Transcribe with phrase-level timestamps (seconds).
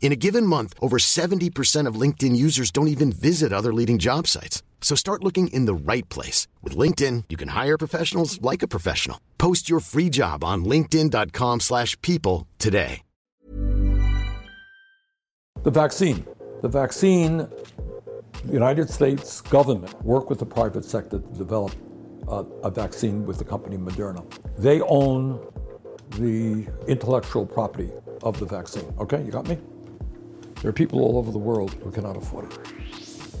[0.00, 4.28] In a given month, over 70% of LinkedIn users don't even visit other leading job
[4.28, 4.62] sites.
[4.80, 6.46] So start looking in the right place.
[6.62, 9.18] With LinkedIn, you can hire professionals like a professional.
[9.36, 13.02] Post your free job on linkedin.com slash people today.
[15.62, 16.24] The vaccine.
[16.62, 17.38] The vaccine,
[18.44, 21.72] the United States government worked with the private sector to develop
[22.28, 24.24] uh, a vaccine with the company Moderna.
[24.56, 25.44] They own
[26.10, 27.90] the intellectual property
[28.22, 28.86] of the vaccine.
[29.00, 29.58] Okay, you got me?
[30.66, 32.58] There are people all over the world who cannot afford it.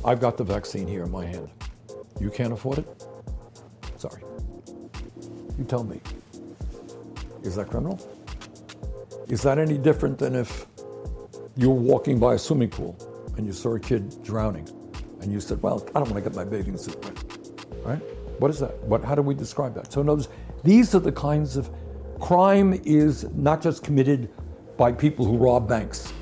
[0.04, 1.50] I've got the vaccine here in my hand.
[2.20, 3.04] You can't afford it?
[3.96, 4.22] Sorry.
[5.58, 6.00] You tell me.
[7.42, 7.98] Is that criminal?
[9.26, 10.66] Is that any different than if
[11.56, 12.96] you were walking by a swimming pool
[13.36, 14.68] and you saw a kid drowning
[15.20, 17.24] and you said, Well, I don't want to get my bathing suit wet?
[17.84, 18.02] Right?
[18.38, 18.80] What is that?
[18.84, 19.92] What, how do we describe that?
[19.92, 20.28] So, in other words,
[20.62, 21.70] these are the kinds of
[22.20, 24.30] crime is not just committed
[24.76, 26.12] by people who rob banks.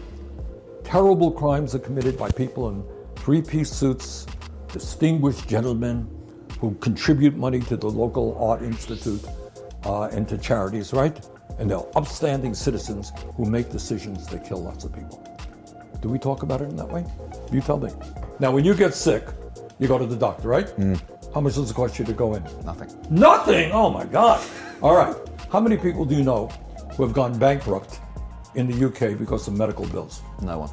[0.84, 2.84] Terrible crimes are committed by people in
[3.17, 4.27] three piece suits,
[4.72, 6.09] distinguished gentlemen
[6.61, 9.25] who contribute money to the local art institute
[9.84, 11.19] uh, and to charities, right?
[11.59, 15.27] And they're upstanding citizens who make decisions that kill lots of people.
[16.00, 17.05] Do we talk about it in that way?
[17.51, 17.91] You tell me.
[18.39, 19.25] Now, when you get sick,
[19.78, 20.72] you go to the doctor, right?
[21.33, 22.45] How much does it cost you to go in?
[22.65, 22.95] Nothing.
[23.11, 23.72] Nothing!
[23.72, 24.45] Oh my God.
[24.83, 25.16] All right.
[25.51, 26.49] How many people do you know
[26.97, 28.01] who have gone bankrupt
[28.54, 30.22] in the UK because of medical bills?
[30.42, 30.70] No one.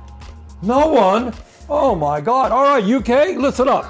[0.62, 1.34] No one?
[1.70, 2.52] Oh my God.
[2.52, 3.86] All right, UK, listen up.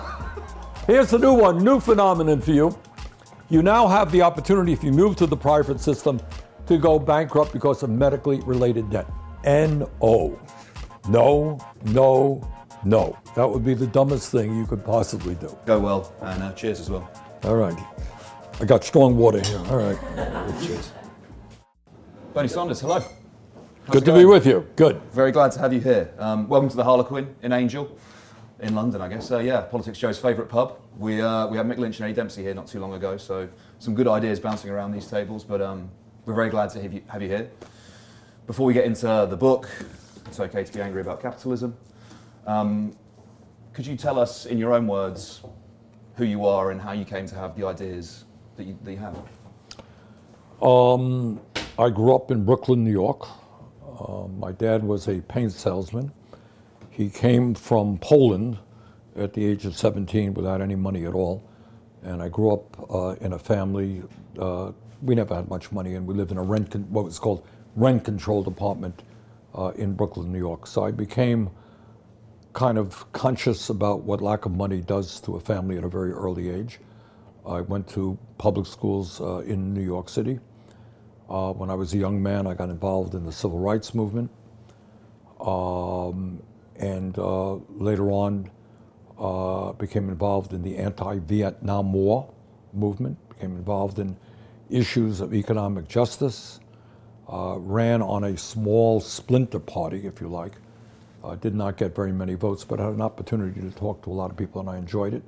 [0.88, 2.78] Here's the new one, new phenomenon for you.
[3.50, 6.22] You now have the opportunity, if you move to the private system,
[6.68, 9.08] to go bankrupt because of medically related debt.
[9.44, 10.40] N-O.
[11.10, 12.50] No, no,
[12.86, 13.18] no.
[13.36, 15.56] That would be the dumbest thing you could possibly do.
[15.66, 17.10] Go well, and uh, cheers as well.
[17.44, 17.78] All right.
[18.60, 19.58] I got strong water here.
[19.70, 19.98] All right.
[20.62, 20.92] Cheers.
[22.34, 23.04] Bernie Sanders, hello.
[23.88, 24.68] How's Good to be with you.
[24.76, 25.02] Good.
[25.12, 26.14] Very glad to have you here.
[26.20, 27.98] Um, welcome to the Harlequin in Angel,
[28.60, 29.32] in London, I guess.
[29.32, 30.78] Uh, yeah, Politics Joe's favourite pub.
[31.00, 33.50] We, uh, we had Mick Lynch and Eddie Dempsey here not too long ago, so
[33.80, 35.90] some good ideas bouncing around these tables, but um,
[36.26, 37.50] we're very glad to have you, have you here.
[38.46, 39.68] Before we get into the book,
[40.28, 41.76] it's okay to be angry about capitalism.
[42.46, 42.96] Um,
[43.74, 45.42] could you tell us, in your own words,
[46.18, 48.26] who you are and how you came to have the ideas
[48.58, 49.18] that you, that you have?
[50.62, 51.42] Um,
[51.80, 53.28] I grew up in Brooklyn, New York.
[54.00, 56.12] Uh, my dad was a paint salesman.
[56.90, 58.58] He came from Poland
[59.16, 61.44] at the age of 17 without any money at all.
[62.04, 64.04] And I grew up uh, in a family,
[64.40, 64.72] uh,
[65.02, 68.04] we never had much money, and we lived in a rent, what was called rent
[68.04, 69.04] controlled apartment
[69.56, 70.68] uh, in Brooklyn, New York.
[70.68, 71.50] So I became
[72.54, 76.12] kind of conscious about what lack of money does to a family at a very
[76.12, 76.80] early age.
[77.46, 80.40] I went to public schools uh, in New York City.
[81.32, 84.30] Uh, when I was a young man, I got involved in the civil rights movement.
[85.40, 86.44] Um,
[86.76, 88.52] and uh, later on,
[89.18, 92.30] uh, became involved in the anti Vietnam War
[92.74, 94.18] movement, became involved in
[94.70, 96.60] issues of economic justice,
[97.32, 100.56] uh, ran on a small splinter party, if you like.
[101.24, 104.12] Uh, did not get very many votes, but had an opportunity to talk to a
[104.12, 105.24] lot of people, and I enjoyed it.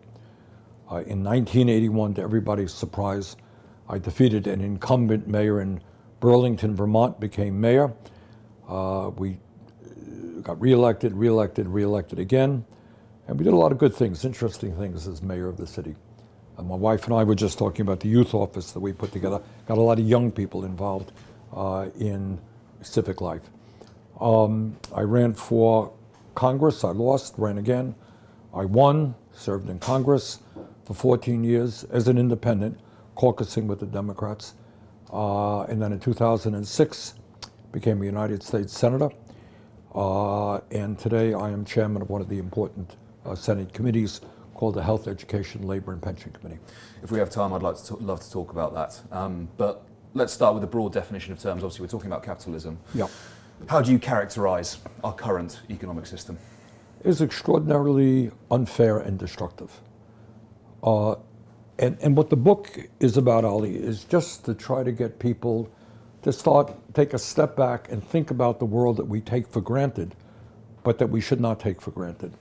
[0.91, 3.37] Uh, in 1981, to everybody's surprise,
[3.87, 5.79] I defeated an incumbent mayor in
[6.23, 7.91] Burlington, Vermont, became mayor.
[8.69, 9.37] Uh, we
[10.41, 12.63] got reelected, reelected, reelected again,
[13.27, 15.97] and we did a lot of good things, interesting things as mayor of the city.
[16.57, 19.11] And my wife and I were just talking about the youth office that we put
[19.11, 19.41] together.
[19.67, 21.11] Got a lot of young people involved
[21.53, 22.39] uh, in
[22.81, 23.41] civic life.
[24.21, 25.91] Um, I ran for
[26.35, 26.85] Congress.
[26.85, 27.95] I lost, ran again.
[28.53, 30.39] I won, served in Congress
[30.85, 32.79] for 14 years as an independent,
[33.17, 34.53] caucusing with the Democrats.
[35.11, 37.13] Uh, and then in 2006,
[37.71, 39.09] became a United States Senator.
[39.93, 42.95] Uh, and today I am chairman of one of the important
[43.25, 44.21] uh, Senate committees
[44.53, 46.59] called the Health, Education, Labor, and Pension Committee.
[47.01, 49.01] If we have time, I'd like to love to talk about that.
[49.11, 51.63] Um, but let's start with a broad definition of terms.
[51.63, 52.79] Obviously, we're talking about capitalism.
[52.93, 53.07] Yeah.
[53.67, 56.37] How do you characterize our current economic system?
[57.03, 59.71] It's extraordinarily unfair and destructive.
[60.81, 61.15] Uh,
[61.79, 65.71] and, and what the book is about, Ali, is just to try to get people
[66.21, 69.61] to start, take a step back and think about the world that we take for
[69.61, 70.15] granted,
[70.83, 72.33] but that we should not take for granted.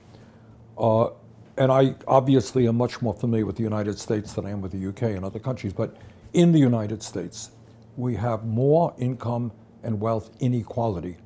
[0.77, 1.09] Uh,
[1.57, 4.71] and I obviously am much more familiar with the United States than I am with
[4.71, 5.97] the UK and other countries, but
[6.33, 7.51] in the United States,
[7.97, 9.51] we have more income
[9.83, 11.17] and wealth inequality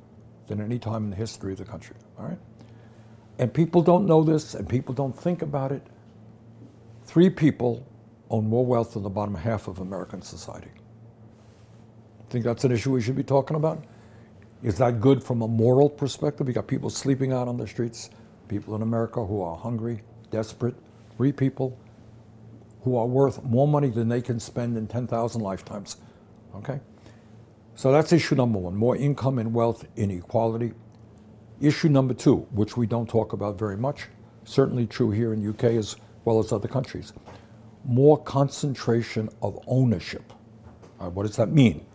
[0.48, 1.96] than any time in the history of the country.
[2.18, 2.38] All right?
[3.38, 5.86] And people don't know this and people don't think about it.
[7.04, 7.86] Three people
[8.30, 10.70] own more wealth than the bottom half of American society.
[12.30, 13.84] Think that's an issue we should be talking about?
[14.62, 16.46] Is that good from a moral perspective?
[16.46, 18.10] You got people sleeping out on the streets,
[18.48, 20.74] people in America who are hungry, desperate,
[21.16, 21.78] free people
[22.82, 25.96] who are worth more money than they can spend in 10,000 lifetimes.
[26.56, 26.80] Okay?
[27.74, 30.72] So that's issue number one more income and wealth inequality.
[31.60, 34.06] Issue number two, which we don't talk about very much,
[34.44, 37.12] certainly true here in UK as well as other countries,
[37.88, 40.32] more concentration of ownership.
[41.00, 41.86] Uh, what does that mean?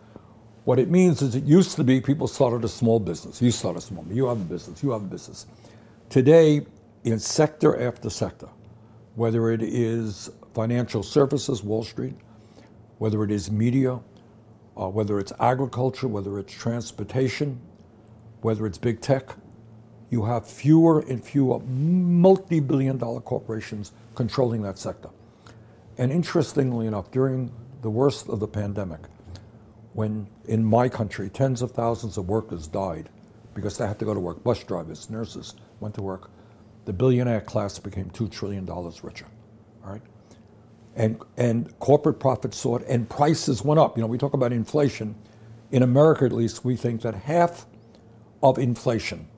[0.64, 3.42] What it means is it used to be people started a small business.
[3.42, 5.46] You start a small, business, you have a business, you have a business.
[6.10, 6.66] Today,
[7.04, 8.48] in sector after sector,
[9.16, 12.14] whether it is financial services, Wall Street,
[12.98, 14.00] whether it is media,
[14.78, 17.60] uh, whether it's agriculture, whether it's transportation,
[18.42, 19.36] whether it's big tech,
[20.10, 25.10] you have fewer and fewer multi billion dollar corporations controlling that sector.
[25.96, 27.52] And interestingly enough, during
[27.82, 29.00] the worst of the pandemic,
[29.92, 33.08] when in my country tens of thousands of workers died
[33.54, 36.30] because they had to go to work, bus drivers, nurses went to work,
[36.84, 38.66] the billionaire class became $2 trillion
[39.02, 39.26] richer.
[39.84, 40.02] All right?
[40.96, 43.96] And, and corporate profits soared and prices went up.
[43.96, 45.14] You know, we talk about inflation.
[45.70, 47.66] In America, at least, we think that half
[48.42, 49.28] of inflation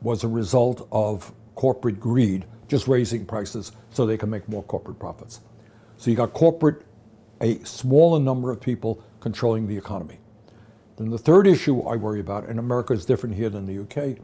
[0.00, 4.98] was a result of corporate greed, just raising prices so they can make more corporate
[4.98, 5.42] profits.
[5.98, 6.86] So you got corporate,
[7.42, 10.16] a smaller number of people controlling the economy.
[10.96, 14.16] Then the third issue I worry about, and America is different here than the UK,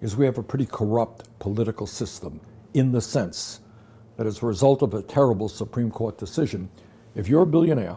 [0.00, 2.38] is we have a pretty corrupt political system
[2.74, 3.58] in the sense
[4.16, 6.70] that as a result of a terrible Supreme Court decision,
[7.16, 7.96] if you're a billionaire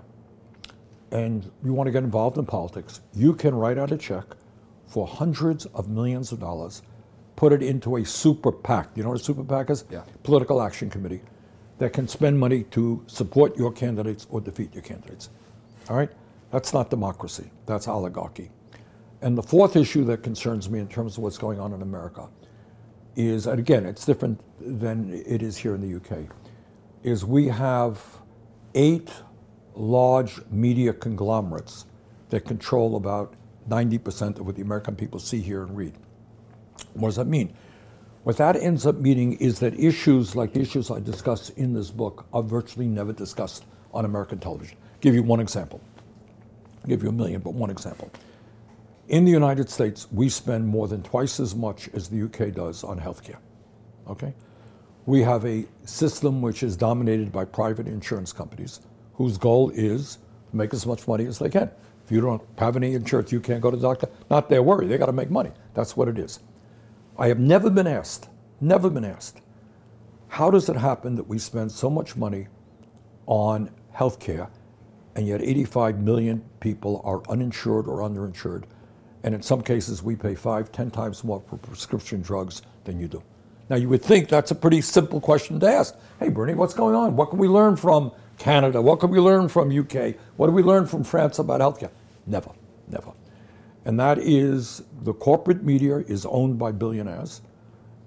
[1.11, 4.25] and you want to get involved in politics, you can write out a check
[4.87, 6.81] for hundreds of millions of dollars,
[7.35, 8.89] put it into a super PAC.
[8.95, 9.85] You know what a super PAC is?
[9.89, 10.03] Yeah.
[10.23, 11.21] Political Action Committee
[11.79, 15.29] that can spend money to support your candidates or defeat your candidates.
[15.89, 16.09] All right?
[16.51, 17.49] That's not democracy.
[17.65, 18.51] That's oligarchy.
[19.21, 22.27] And the fourth issue that concerns me in terms of what's going on in America
[23.15, 26.29] is, and again, it's different than it is here in the UK,
[27.03, 28.01] is we have
[28.75, 29.09] eight
[29.75, 31.85] large media conglomerates
[32.29, 33.33] that control about
[33.69, 35.93] 90% of what the American people see, hear, and read.
[36.93, 37.53] What does that mean?
[38.23, 41.91] What that ends up meaning is that issues like the issues I discuss in this
[41.91, 44.77] book are virtually never discussed on American television.
[45.01, 45.81] give you one example.
[46.81, 48.09] I'll give you a million, but one example.
[49.09, 52.83] In the United States, we spend more than twice as much as the UK does
[52.83, 53.37] on healthcare.
[54.07, 54.33] Okay?
[55.05, 58.79] We have a system which is dominated by private insurance companies
[59.15, 60.17] whose goal is
[60.51, 61.69] to make as much money as they can.
[62.05, 64.07] If you don't have any insurance, you can't go to the doctor.
[64.29, 65.51] Not their worry, they got to make money.
[65.73, 66.39] That's what it is.
[67.17, 68.29] I have never been asked,
[68.59, 69.41] never been asked,
[70.29, 72.47] how does it happen that we spend so much money
[73.27, 74.49] on healthcare
[75.15, 78.63] and yet 85 million people are uninsured or underinsured
[79.23, 83.07] and in some cases, we pay five, ten times more for prescription drugs than you
[83.07, 83.23] do.
[83.69, 85.95] Now, you would think that's a pretty simple question to ask.
[86.19, 87.15] Hey, Bernie, what's going on?
[87.15, 88.81] What can we learn from Canada?
[88.81, 90.15] What can we learn from UK?
[90.35, 91.91] What do we learn from France about healthcare?
[92.27, 92.51] Never,
[92.89, 93.13] never.
[93.85, 97.41] And that is the corporate media is owned by billionaires,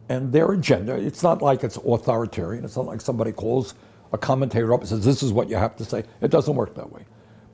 [0.08, 2.64] and their agenda, it's not like it's authoritarian.
[2.64, 3.74] It's not like somebody calls
[4.12, 6.04] a commentator up and says, This is what you have to say.
[6.20, 7.04] It doesn't work that way.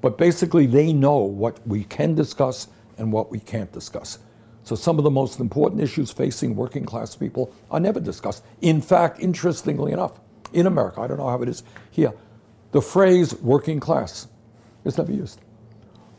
[0.02, 4.18] But basically, they know what we can discuss and what we can't discuss.
[4.64, 8.44] So some of the most important issues facing working class people are never discussed.
[8.60, 10.20] In fact, interestingly enough,
[10.52, 12.12] in America, I don't know how it is here,
[12.72, 14.28] the phrase working class
[14.84, 15.40] is never used.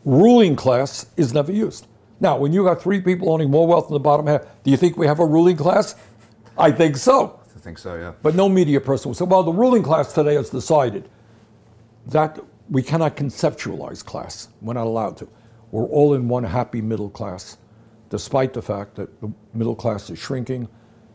[0.03, 1.87] Ruling class is never used.
[2.23, 4.77] Now, when you got three people owning more wealth than the bottom half, do you
[4.77, 5.95] think we have a ruling class?
[6.57, 7.41] I think so.
[7.53, 8.13] I think so, yeah.
[8.23, 11.09] But no media person will say, well, the ruling class today has decided
[12.07, 12.39] that
[12.69, 14.47] we cannot conceptualize class.
[14.61, 15.27] We're not allowed to.
[15.71, 17.57] We're all in one happy middle class,
[18.09, 20.69] despite the fact that the middle class is shrinking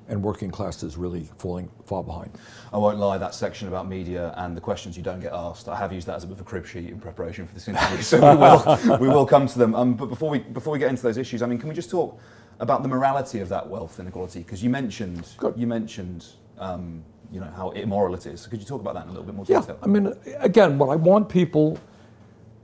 [0.09, 2.31] and working class is really falling far behind.
[2.73, 5.77] I won't lie, that section about media and the questions you don't get asked, I
[5.77, 8.03] have used that as a bit of a crib sheet in preparation for this interview,
[8.03, 9.75] so we will, we will come to them.
[9.75, 11.91] Um, but before we, before we get into those issues, I mean, can we just
[11.91, 12.19] talk
[12.61, 14.41] about the morality of that wealth inequality?
[14.41, 15.55] Because you mentioned, Good.
[15.57, 16.27] you mentioned
[16.59, 18.47] um, you know, how immoral it is.
[18.47, 19.61] Could you talk about that in a little bit more detail?
[19.61, 19.79] Yeah, detail?
[19.83, 21.79] I mean, again, what I want people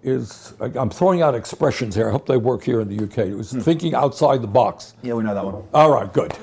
[0.04, 2.08] is I'm throwing out expressions here.
[2.08, 3.18] I hope they work here in the UK.
[3.30, 4.94] It was thinking outside the box.
[5.02, 5.64] yeah, we know that one.
[5.72, 6.30] All right, good.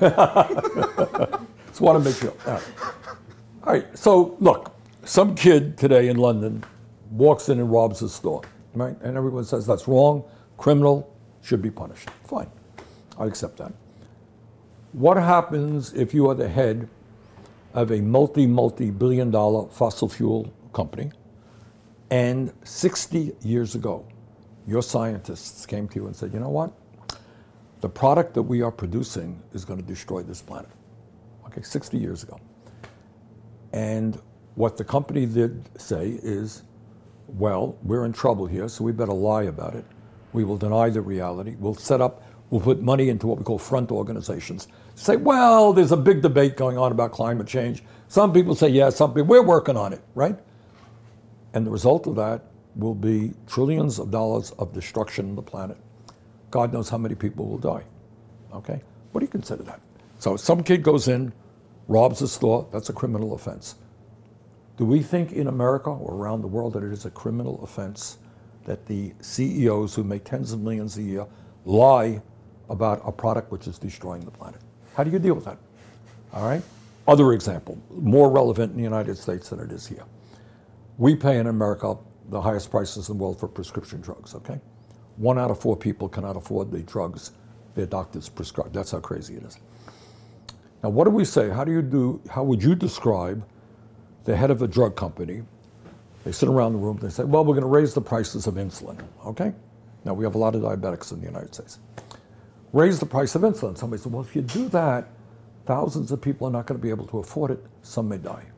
[1.68, 2.34] Just want to make sure.
[2.46, 2.62] All right.
[3.64, 6.64] All right, so look, some kid today in London
[7.12, 8.42] walks in and robs a store,
[8.74, 8.96] right?
[9.02, 10.24] And everyone says that's wrong,
[10.58, 12.10] criminal, should be punished.
[12.24, 12.50] Fine,
[13.18, 13.72] I accept that.
[14.92, 16.88] What happens if you are the head
[17.72, 21.12] of a multi, multi billion dollar fossil fuel company
[22.12, 24.06] and 60 years ago,
[24.66, 26.70] your scientists came to you and said, you know what?
[27.80, 30.68] The product that we are producing is going to destroy this planet.
[31.46, 32.38] Okay, 60 years ago.
[33.72, 34.20] And
[34.56, 36.64] what the company did say is,
[37.28, 39.86] well, we're in trouble here, so we better lie about it.
[40.34, 41.56] We will deny the reality.
[41.58, 44.68] We'll set up, we'll put money into what we call front organizations.
[44.96, 47.82] Say, well, there's a big debate going on about climate change.
[48.08, 50.38] Some people say yes, some people, we're working on it, right?
[51.54, 52.42] And the result of that
[52.76, 55.76] will be trillions of dollars of destruction on the planet.
[56.50, 57.84] God knows how many people will die.
[58.52, 58.80] Okay?
[59.12, 59.80] What do you consider that?
[60.18, 61.32] So some kid goes in,
[61.88, 63.76] robs a store, that's a criminal offense.
[64.76, 68.18] Do we think in America or around the world that it is a criminal offense
[68.64, 71.26] that the CEOs who make tens of millions a year
[71.64, 72.22] lie
[72.70, 74.60] about a product which is destroying the planet?
[74.94, 75.58] How do you deal with that?
[76.32, 76.62] All right?
[77.06, 80.04] Other example, more relevant in the United States than it is here.
[81.02, 81.96] We pay in America
[82.28, 84.60] the highest prices in the world for prescription drugs, okay?
[85.16, 87.32] One out of four people cannot afford the drugs
[87.74, 88.72] their doctors prescribe.
[88.72, 89.58] That's how crazy it is.
[90.80, 91.50] Now, what do we say?
[91.50, 93.44] How do you do, how would you describe
[94.22, 95.42] the head of a drug company?
[96.22, 98.54] They sit around the room, they say, well, we're going to raise the prices of
[98.54, 99.52] insulin, okay?
[100.04, 101.80] Now, we have a lot of diabetics in the United States.
[102.72, 103.76] Raise the price of insulin.
[103.76, 105.08] Somebody said, well, if you do that,
[105.66, 107.58] thousands of people are not going to be able to afford it.
[107.82, 108.51] Some may die.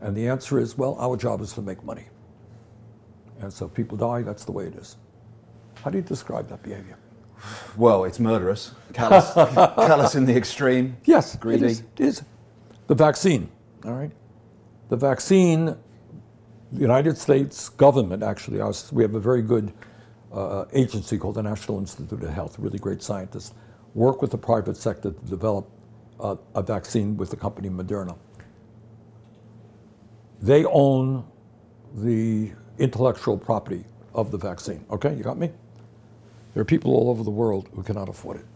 [0.00, 2.04] And the answer is, well, our job is to make money.
[3.40, 4.96] And so if people die, that's the way it is.
[5.82, 6.96] How do you describe that behavior?
[7.76, 10.96] Well, it's murderous, callous, callous in the extreme.
[11.04, 11.66] Yes, Greedy.
[11.66, 12.22] It is, it is.
[12.86, 13.50] The vaccine,
[13.84, 14.10] all right?
[14.88, 15.76] The vaccine,
[16.72, 19.72] the United States government, actually, us, we have a very good
[20.32, 23.54] uh, agency called the National Institute of Health, really great scientists,
[23.94, 25.68] work with the private sector to develop
[26.20, 28.16] uh, a vaccine with the company Moderna.
[30.42, 31.24] They own
[31.94, 34.84] the intellectual property of the vaccine.
[34.90, 35.50] Okay, you got me?
[36.54, 38.46] There are people all over the world who cannot afford it.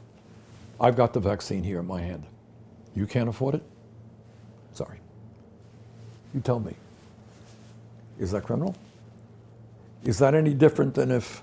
[0.80, 2.24] I've got the vaccine here in my hand.
[2.94, 3.62] You can't afford it?
[4.72, 4.98] Sorry.
[6.34, 6.74] You tell me.
[8.18, 8.76] Is that criminal?
[10.04, 11.42] Is that any different than if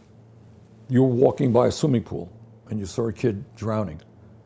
[0.90, 2.30] you were walking by a swimming pool
[2.70, 4.02] and you saw a kid drowning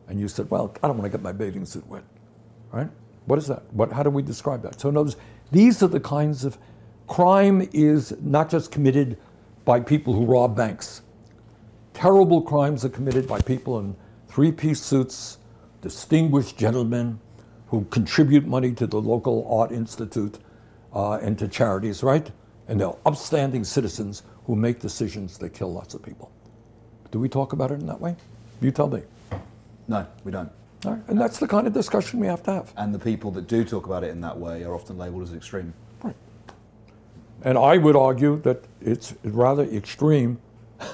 [0.08, 2.04] and you said, Well, I don't want to get my bathing suit wet?
[2.72, 2.88] Right?
[3.26, 3.62] What is that?
[3.72, 4.80] What, how do we describe that?
[4.80, 5.16] So, notice
[5.52, 6.58] these are the kinds of
[7.06, 9.18] crime is not just committed
[9.66, 11.02] by people who rob banks.
[11.92, 13.94] Terrible crimes are committed by people in
[14.28, 15.38] three piece suits,
[15.82, 17.20] distinguished gentlemen
[17.68, 20.38] who contribute money to the local art institute
[20.94, 22.30] uh, and to charities, right?
[22.68, 26.32] And they're upstanding citizens who make decisions that kill lots of people.
[27.10, 28.16] Do we talk about it in that way?
[28.62, 29.02] You tell me.
[29.86, 30.50] No, we don't.
[30.84, 32.72] And that's the kind of discussion we have to have.
[32.76, 35.32] And the people that do talk about it in that way are often labelled as
[35.32, 35.74] extreme.
[36.02, 36.16] Right.
[37.42, 40.38] And I would argue that it's rather extreme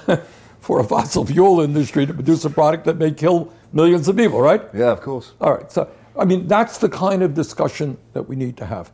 [0.59, 4.41] for a fossil fuel industry to produce a product that may kill millions of people,
[4.41, 4.61] right?
[4.73, 5.33] Yeah, of course.
[5.41, 5.71] All right.
[5.71, 8.91] So, I mean, that's the kind of discussion that we need to have.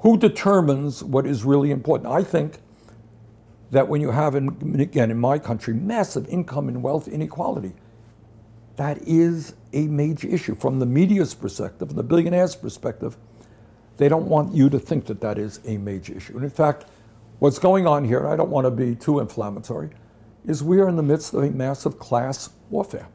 [0.00, 2.12] Who determines what is really important?
[2.12, 2.58] I think
[3.70, 7.74] that when you have, in, again, in my country, massive income and wealth inequality,
[8.76, 10.54] that is a major issue.
[10.54, 13.16] From the media's perspective, the billionaires' perspective,
[13.96, 16.34] they don't want you to think that that is a major issue.
[16.36, 16.86] And in fact,
[17.38, 19.90] what's going on here, and I don't want to be too inflammatory,
[20.46, 23.08] is we are in the midst of a massive class warfare.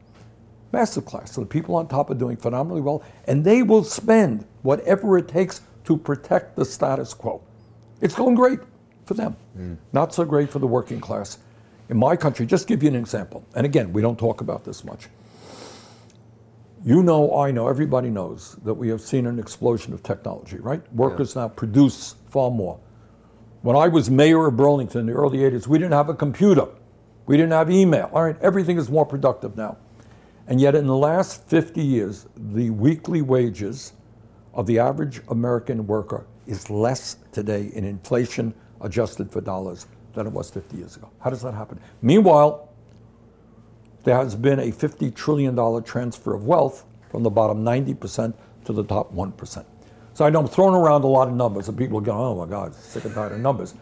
[0.72, 1.32] Massive class.
[1.32, 5.28] So the people on top are doing phenomenally well, and they will spend whatever it
[5.28, 7.42] takes to protect the status quo.
[8.00, 8.60] It's going great
[9.06, 9.36] for them.
[9.56, 9.76] Mm.
[9.92, 11.38] Not so great for the working class.
[11.88, 14.84] In my country, just give you an example, and again, we don't talk about this
[14.84, 15.08] much.
[16.86, 20.82] You know, I know, everybody knows that we have seen an explosion of technology, right?
[20.92, 21.42] Workers yeah.
[21.42, 22.78] now produce far more.
[23.62, 26.66] When I was mayor of Burlington in the early 80s, we didn't have a computer.
[27.24, 28.10] We didn't have email.
[28.12, 29.78] All right, everything is more productive now.
[30.46, 33.94] And yet, in the last 50 years, the weekly wages
[34.52, 40.32] of the average American worker is less today in inflation adjusted for dollars than it
[40.34, 41.08] was 50 years ago.
[41.20, 41.80] How does that happen?
[42.02, 42.68] Meanwhile,
[44.04, 48.34] there has been a $50 trillion transfer of wealth from the bottom 90%
[48.66, 49.64] to the top 1%.
[50.12, 52.48] So I know I'm throwing around a lot of numbers, and people go, oh my
[52.48, 53.74] God, sick and tired of numbers.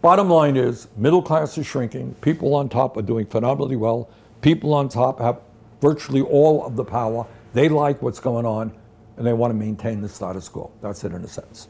[0.00, 2.14] Bottom line is, middle class is shrinking.
[2.20, 4.08] People on top are doing phenomenally well.
[4.40, 5.40] People on top have
[5.80, 7.26] virtually all of the power.
[7.52, 8.72] They like what's going on,
[9.16, 10.70] and they want to maintain the status quo.
[10.80, 11.68] That's it in a sense.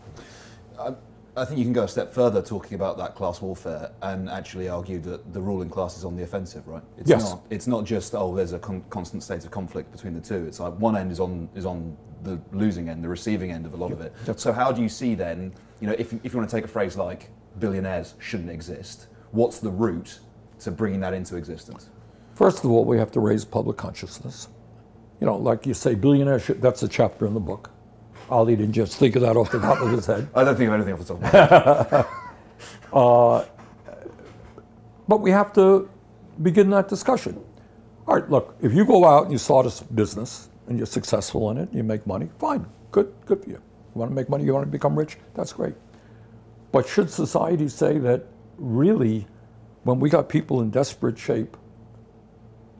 [1.37, 4.71] I think you can go a step further talking about that class warfare and actually
[4.71, 6.83] argue that the ruling class is on the offensive, right?
[6.97, 7.31] It's yes.
[7.31, 10.47] Not, it's not just oh, there's a con- constant state of conflict between the two.
[10.47, 13.75] It's like one end is on is on the losing end, the receiving end of
[13.75, 14.15] a lot of it.
[14.25, 15.53] That's so how do you see then?
[15.81, 19.59] You know, if if you want to take a phrase like billionaires shouldn't exist, what's
[19.59, 20.21] the route
[20.61, 21.91] to bringing that into existence?
[22.35, 24.49] First of all, we have to raise public consciousness.
[25.21, 26.45] You know, like you say, billionaires.
[26.45, 27.71] Should, that's a chapter in the book.
[28.31, 30.29] Ali didn't just think of that off the top of his head.
[30.35, 31.29] I don't think of anything off the top of my
[31.97, 32.07] head.
[32.93, 33.45] uh,
[35.09, 35.89] but we have to
[36.43, 37.41] begin that discussion.
[38.07, 41.51] All right, look, if you go out and you start a business and you're successful
[41.51, 43.57] in it, and you make money, fine, good, good for you.
[43.95, 45.75] You want to make money, you want to become rich, that's great.
[46.73, 48.25] But should society say that
[48.59, 49.27] really,
[49.85, 51.57] when we got people in desperate shape,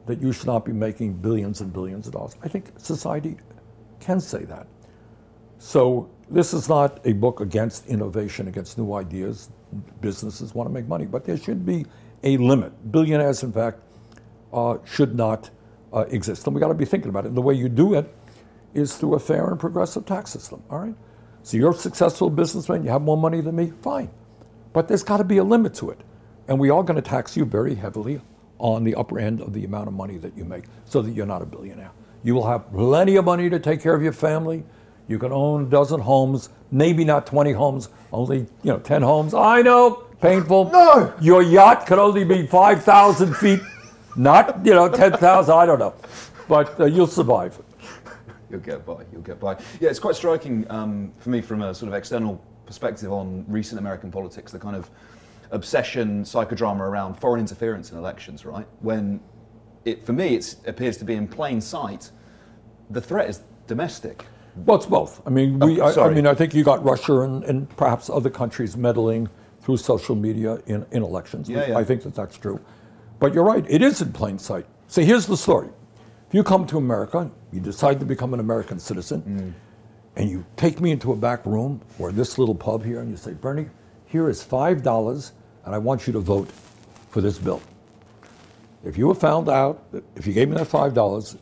[0.05, 2.35] that you should not be making billions and billions of dollars?
[2.43, 3.37] I think society
[3.99, 4.67] can say that.
[5.59, 9.49] So this is not a book against innovation, against new ideas.
[10.01, 11.85] Businesses want to make money, but there should be
[12.23, 12.91] a limit.
[12.91, 13.79] Billionaires, in fact,
[14.53, 15.49] uh, should not
[15.93, 16.45] uh, exist.
[16.47, 17.29] And we got to be thinking about it.
[17.29, 18.13] And the way you do it
[18.73, 20.61] is through a fair and progressive tax system.
[20.69, 20.95] All right.
[21.43, 22.83] So you're a successful businessman.
[22.83, 23.71] You have more money than me.
[23.81, 24.09] Fine,
[24.73, 26.01] but there's got to be a limit to it.
[26.47, 28.21] And we are going to tax you very heavily
[28.59, 31.25] on the upper end of the amount of money that you make, so that you're
[31.25, 31.91] not a billionaire.
[32.23, 34.63] You will have plenty of money to take care of your family
[35.07, 39.33] you can own a dozen homes, maybe not 20 homes, only you know 10 homes.
[39.33, 40.69] I know, painful.
[40.71, 41.13] No.
[41.21, 43.61] Your yacht could only be 5,000 feet,
[44.15, 45.53] not you know 10,000.
[45.53, 45.93] I don't know,
[46.47, 47.57] but uh, you'll survive.
[48.49, 49.03] You'll get by.
[49.11, 49.57] You'll get by.
[49.79, 53.79] Yeah, it's quite striking um, for me from a sort of external perspective on recent
[53.79, 54.89] American politics, the kind of
[55.51, 58.45] obsession, psychodrama around foreign interference in elections.
[58.45, 59.19] Right when
[59.85, 62.11] it, for me, it appears to be in plain sight.
[62.89, 64.25] The threat is domestic.
[64.65, 65.21] Well, it's both.
[65.25, 68.09] I mean, we, oh, I, I, mean, I think you got Russia and, and, perhaps
[68.09, 69.29] other countries meddling
[69.61, 71.49] through social media in, in elections.
[71.49, 71.77] Yeah, yeah.
[71.77, 72.59] I think that that's true.
[73.19, 74.65] But you're right, it is in plain sight.
[74.87, 75.69] So here's the story.
[76.27, 79.53] If you come to America, you decide to become an American citizen, mm.
[80.19, 83.17] and you take me into a back room or this little pub here, and you
[83.17, 83.67] say, Bernie,
[84.05, 85.31] here is $5,
[85.65, 86.49] and I want you to vote
[87.09, 87.61] for this bill.
[88.83, 89.83] If you were found out,
[90.15, 91.37] if you gave me that $5,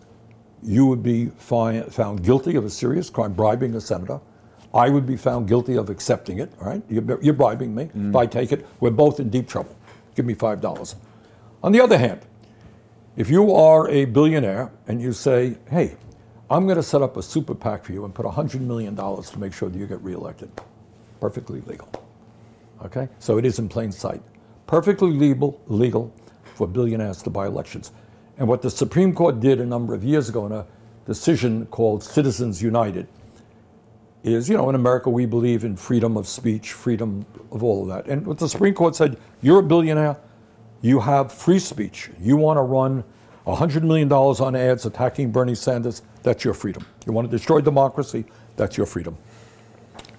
[0.65, 4.19] you would be found guilty of a serious crime, bribing a senator.
[4.73, 6.51] I would be found guilty of accepting it.
[6.61, 7.85] All right, you're, you're bribing me.
[7.85, 8.09] Mm.
[8.09, 9.75] If I take it, we're both in deep trouble.
[10.15, 10.95] Give me five dollars.
[11.63, 12.21] On the other hand,
[13.15, 15.95] if you are a billionaire and you say, "Hey,
[16.49, 19.39] I'm going to set up a super PAC for you and put $100 million to
[19.39, 20.51] make sure that you get reelected,"
[21.21, 21.89] perfectly legal.
[22.83, 24.21] Okay, so it is in plain sight.
[24.67, 26.13] Perfectly legal, legal
[26.55, 27.91] for billionaires to buy elections.
[28.37, 30.65] And what the Supreme Court did a number of years ago in a
[31.05, 33.07] decision called Citizens United
[34.23, 37.87] is, you know, in America we believe in freedom of speech, freedom of all of
[37.89, 38.11] that.
[38.11, 40.17] And what the Supreme Court said, you're a billionaire,
[40.81, 42.09] you have free speech.
[42.19, 43.03] You want to run
[43.45, 46.85] $100 million on ads attacking Bernie Sanders, that's your freedom.
[47.05, 49.15] You want to destroy democracy, that's your freedom.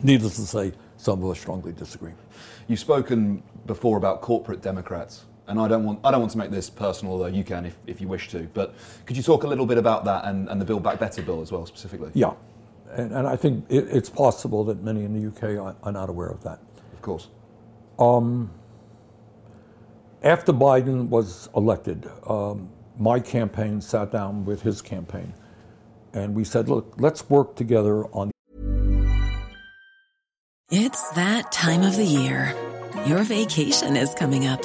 [0.03, 2.13] Needless to say, some of us strongly disagree.
[2.69, 6.51] You've spoken before about corporate Democrats and I don't want I don't want to make
[6.51, 8.49] this personal, although you can if, if you wish to.
[8.55, 11.23] But could you talk a little bit about that and, and the Build Back Better
[11.23, 12.11] bill as well, specifically?
[12.15, 12.33] Yeah,
[12.91, 16.09] and, and I think it, it's possible that many in the UK are, are not
[16.09, 16.61] aware of that.
[16.93, 17.29] Of course.
[17.99, 18.51] Um,
[20.23, 25.33] after Biden was elected, um, my campaign sat down with his campaign,
[26.13, 28.31] and we said, "Look, let's work together on."
[30.69, 32.53] It's that time of the year.
[33.07, 34.65] Your vacation is coming up.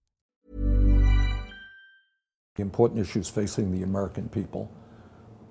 [2.61, 4.69] The important issues facing the American people,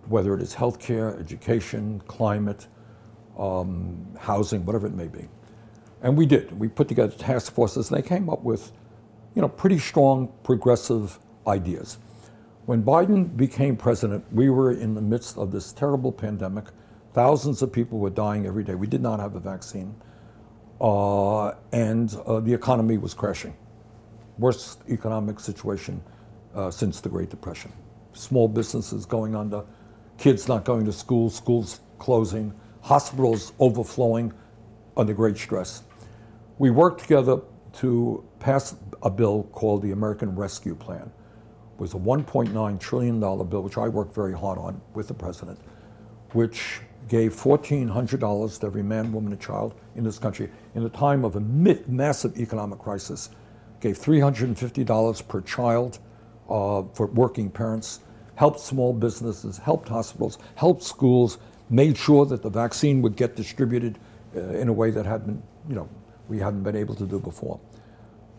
[0.06, 2.68] whether it is healthcare, education, climate,
[3.36, 5.26] um, housing, whatever it may be.
[6.02, 6.56] And we did.
[6.56, 8.70] We put together task forces, and they came up with,
[9.34, 11.18] you know, pretty strong progressive
[11.48, 11.98] ideas.
[12.66, 16.66] When Biden became president, we were in the midst of this terrible pandemic.
[17.12, 18.76] Thousands of people were dying every day.
[18.76, 19.96] We did not have a vaccine,
[20.80, 23.56] uh, and uh, the economy was crashing.
[24.38, 26.00] Worst economic situation
[26.54, 27.72] uh, since the Great Depression.
[28.12, 29.64] Small businesses going under,
[30.18, 34.32] kids not going to school, schools closing hospitals overflowing
[34.96, 35.82] under great stress.
[36.58, 37.40] We worked together
[37.74, 41.10] to pass a bill called the American Rescue Plan.
[41.74, 45.58] It was a $1.9 trillion bill, which I worked very hard on with the president,
[46.32, 51.24] which gave $1,400 to every man, woman, and child in this country in a time
[51.24, 53.30] of a massive economic crisis.
[53.80, 55.98] Gave $350 per child
[56.50, 58.00] uh, for working parents,
[58.34, 63.98] helped small businesses, helped hospitals, helped schools, made sure that the vaccine would get distributed
[64.36, 65.88] uh, in a way that had been, you know,
[66.28, 67.60] we hadn't been able to do before.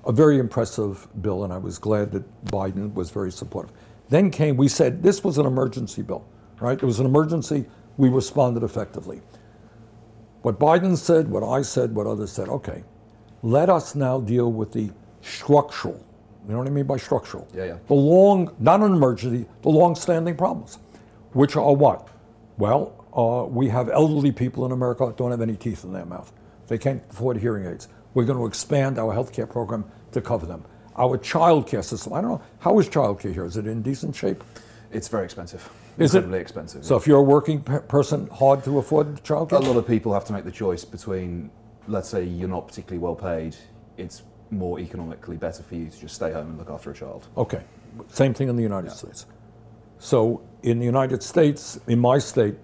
[0.05, 3.71] A very impressive bill, and I was glad that Biden was very supportive.
[4.09, 6.25] Then came, we said this was an emergency bill,
[6.59, 6.81] right?
[6.81, 7.65] It was an emergency.
[7.97, 9.21] We responded effectively.
[10.41, 12.83] What Biden said, what I said, what others said, okay,
[13.43, 14.89] let us now deal with the
[15.21, 16.03] structural.
[16.45, 17.47] You know what I mean by structural?
[17.53, 17.77] Yeah, yeah.
[17.87, 20.79] The long, not an emergency, the long standing problems,
[21.33, 22.07] which are what?
[22.57, 26.05] Well, uh, we have elderly people in America that don't have any teeth in their
[26.05, 26.31] mouth.
[26.67, 27.87] They can't afford hearing aids.
[28.13, 30.65] We're going to expand our health care program to cover them.
[30.97, 33.45] Our child care system, I don't know, how is child care here?
[33.45, 34.43] Is it in decent shape?
[34.91, 35.69] It's very expensive.
[35.97, 36.41] Is Incredibly it?
[36.41, 36.85] expensive.
[36.85, 39.59] So if you're a working pe- person, hard to afford child care?
[39.59, 41.49] a lot of people have to make the choice between,
[41.87, 43.55] let's say you're not particularly well paid,
[43.97, 47.27] it's more economically better for you to just stay home and look after a child.
[47.37, 47.63] Okay.
[48.09, 49.25] Same thing in the United States.
[49.99, 52.55] So in the United States, in my state,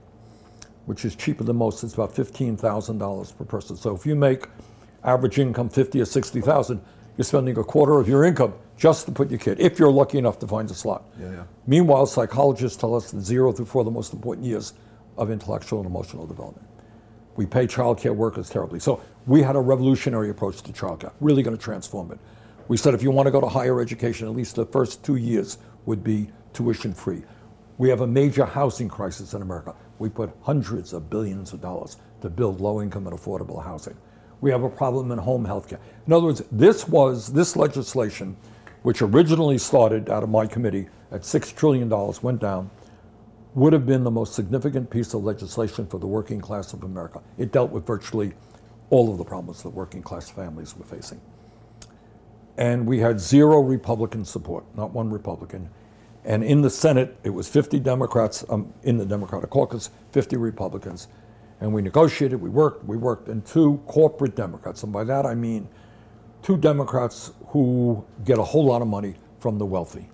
[0.87, 1.83] which is cheaper than most.
[1.83, 3.75] It's about $15,000 per person.
[3.75, 4.47] So if you make
[5.03, 6.81] average income 50 or 60,000,
[7.17, 10.17] you're spending a quarter of your income just to put your kid, if you're lucky
[10.17, 11.03] enough to find a slot.
[11.19, 11.43] Yeah, yeah.
[11.65, 14.73] Meanwhile, psychologists tell us that zero through four are the most important years
[15.17, 16.67] of intellectual and emotional development.
[17.37, 18.79] We pay childcare workers terribly.
[18.79, 22.19] So we had a revolutionary approach to childcare, really going to transform it.
[22.67, 25.15] We said if you want to go to higher education, at least the first two
[25.15, 27.23] years would be tuition free.
[27.77, 29.75] We have a major housing crisis in America.
[29.99, 33.95] We put hundreds of billions of dollars to build low income and affordable housing.
[34.41, 35.79] We have a problem in home health care.
[36.07, 38.35] In other words, this was this legislation,
[38.81, 41.89] which originally started out of my committee at $6 trillion,
[42.21, 42.69] went down,
[43.55, 47.21] would have been the most significant piece of legislation for the working class of America.
[47.37, 48.33] It dealt with virtually
[48.89, 51.19] all of the problems that working class families were facing.
[52.57, 55.69] And we had zero Republican support, not one Republican.
[56.25, 61.07] And in the Senate, it was 50 Democrats um, in the Democratic caucus, 50 Republicans.
[61.59, 64.83] And we negotiated, we worked, we worked, and two corporate Democrats.
[64.83, 65.67] And by that I mean
[66.41, 70.09] two Democrats who get a whole lot of money from the wealthy.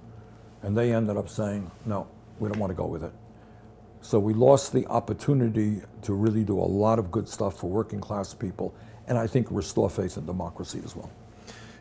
[0.62, 2.08] And they ended up saying, no,
[2.40, 3.12] we don't want to go with it.
[4.04, 8.02] So we lost the opportunity to really do a lot of good stuff for working
[8.02, 8.76] class people,
[9.08, 11.10] and I think restore faith in democracy as well.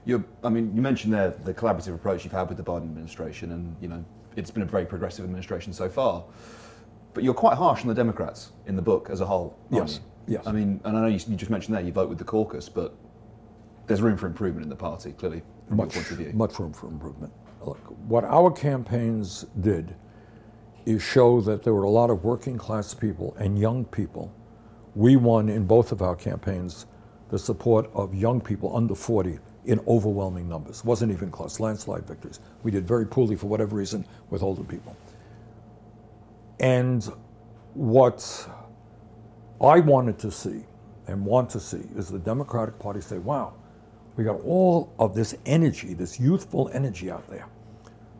[0.04, 3.50] You're, I mean, you mentioned there the collaborative approach you've had with the Biden administration,
[3.50, 4.04] and you know
[4.36, 6.24] it's been a very progressive administration so far.
[7.12, 9.58] But you're quite harsh on the Democrats in the book as a whole.
[9.68, 10.34] Yes, you?
[10.34, 10.46] yes.
[10.46, 12.68] I mean, and I know you, you just mentioned there you vote with the caucus,
[12.68, 12.94] but
[13.88, 16.32] there's room for improvement in the party, clearly, from much, your point of view.
[16.34, 17.32] much room for improvement.
[17.66, 19.96] Look, what our campaigns did
[20.86, 24.32] is show that there were a lot of working class people and young people.
[24.94, 26.86] We won in both of our campaigns
[27.30, 30.80] the support of young people under 40 in overwhelming numbers.
[30.80, 32.40] It wasn't even close, landslide victories.
[32.62, 34.96] We did very poorly for whatever reason with older people.
[36.60, 37.04] And
[37.74, 38.48] what
[39.60, 40.64] I wanted to see
[41.06, 43.54] and want to see is the Democratic Party say, wow,
[44.16, 47.46] we got all of this energy, this youthful energy out there.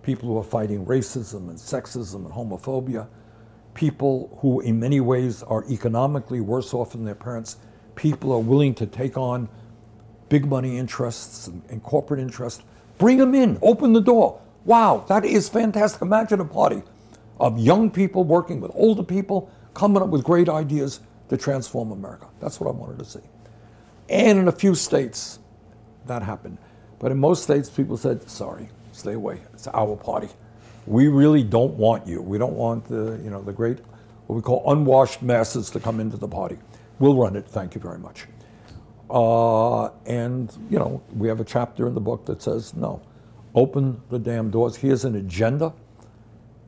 [0.03, 3.07] People who are fighting racism and sexism and homophobia,
[3.75, 7.57] people who, in many ways, are economically worse off than their parents,
[7.95, 9.49] people are willing to take on
[10.29, 12.63] big money interests and, and corporate interests.
[12.99, 14.41] Bring them in, open the door.
[14.65, 16.03] Wow, that is fantastic.
[16.03, 16.83] Imagine a party
[17.39, 22.29] of young people working with older people, coming up with great ideas to transform America.
[22.41, 23.21] That's what I wanted to see.
[24.09, 25.39] And in a few states,
[26.07, 26.59] that happened.
[26.99, 28.69] But in most states, people said, sorry,
[29.03, 29.41] stay away.
[29.53, 30.29] It's our party.
[30.87, 32.23] We really don't want you.
[32.23, 33.79] We don't want the, you know, the great,
[34.27, 36.57] what we call unwashed masses to come into the party.
[36.99, 37.47] We'll run it.
[37.47, 38.27] Thank you very much.
[39.11, 43.03] Uh, and, you know, we have a chapter in the book that says, no,
[43.55, 44.77] open the damn doors.
[44.77, 45.73] Here's an agenda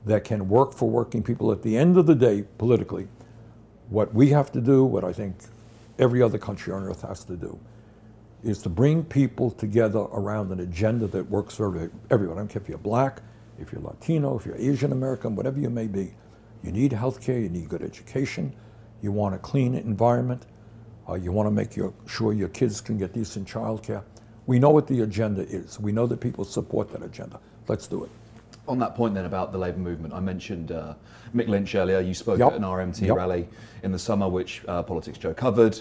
[0.05, 1.53] that can work for working people.
[1.53, 3.09] At the end of the day, politically,
[3.89, 5.37] what we have to do, what I think
[5.99, 7.59] every other country on earth has to do,
[8.45, 12.37] is to bring people together around an agenda that works for everyone.
[12.37, 13.23] I don't care if you're black,
[13.59, 16.15] if you're Latino, if you're Asian American, whatever you may be.
[16.63, 18.55] You need health care, you need good education,
[19.03, 20.47] you want a clean environment,
[21.09, 24.03] uh, you want to make your, sure your kids can get decent child care.
[24.47, 25.81] We know what the agenda is.
[25.81, 27.41] We know that people support that agenda.
[27.69, 28.11] Let's do it.
[28.67, 30.95] On that point, then, about the Labour movement, I mentioned uh,
[31.35, 32.01] Mick Lynch earlier.
[32.01, 32.53] You spoke Yep.
[32.53, 33.17] at an RMT Yep.
[33.17, 33.49] rally
[33.83, 35.79] in the summer, which uh, Politics Joe covered.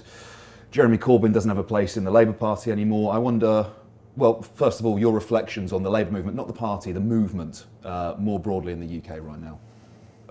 [0.74, 3.14] Jeremy Corbyn doesn't have a place in the Labour Party anymore.
[3.14, 3.68] I wonder,
[4.18, 7.68] well, first of all, your reflections on the Labour movement, not the party, the movement
[7.84, 9.60] uh, more broadly in the UK right now.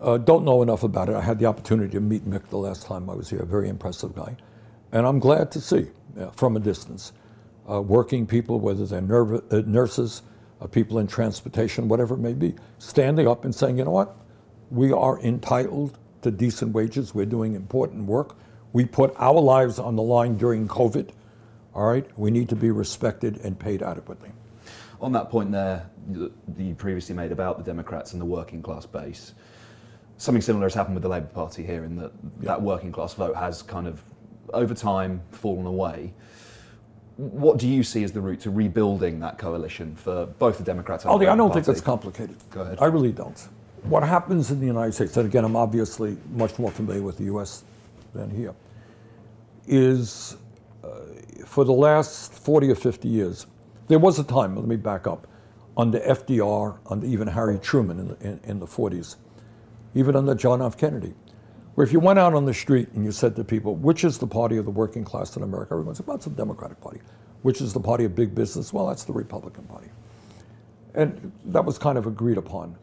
[0.00, 1.14] Uh, don't know enough about it.
[1.14, 3.38] I had the opportunity to meet Mick the last time I was here.
[3.38, 4.36] A very impressive guy.
[4.90, 5.86] And I'm glad to see,
[6.18, 7.12] uh, from a distance,
[7.70, 10.22] uh, working people, whether they're nerv- uh, nurses,
[10.60, 14.16] uh, people in transportation, whatever it may be, standing up and saying, you know what?
[14.72, 17.14] We are entitled to decent wages.
[17.14, 18.34] We're doing important work.
[18.72, 21.10] We put our lives on the line during COVID.
[21.74, 22.06] All right?
[22.18, 24.30] We need to be respected and paid adequately.
[25.00, 28.86] On that point there that you previously made about the Democrats and the working class
[28.86, 29.34] base,
[30.16, 33.34] something similar has happened with the Labour Party here in that that working class vote
[33.34, 34.02] has kind of,
[34.52, 36.14] over time, fallen away.
[37.16, 41.04] What do you see as the route to rebuilding that coalition for both the Democrats
[41.04, 42.36] and Ollie, the I don't think that's complicated.
[42.50, 42.78] Go ahead.
[42.80, 43.38] I really don't.
[43.82, 47.24] What happens in the United States, and again, I'm obviously much more familiar with the
[47.24, 47.64] U.S.
[48.14, 48.54] than here,
[49.66, 50.36] is
[50.84, 50.88] uh,
[51.46, 53.46] for the last 40 or 50 years,
[53.88, 55.26] there was a time, let me back up,
[55.76, 59.16] under FDR, under even Harry Truman in the, in, in the 40s,
[59.94, 60.76] even under John F.
[60.76, 61.14] Kennedy,
[61.74, 64.18] where if you went out on the street and you said to people, which is
[64.18, 67.00] the party of the working class in America, everyone said, well, it's the Democratic Party.
[67.42, 68.72] Which is the party of big business?
[68.72, 69.88] Well, that's the Republican Party.
[70.94, 72.76] And that was kind of agreed upon.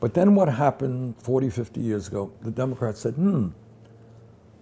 [0.00, 3.48] But then what happened 40, 50 years ago, the Democrats said, hmm,